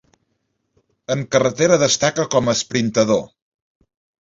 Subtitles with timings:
[1.15, 3.25] En carretera destaca com a esprintador.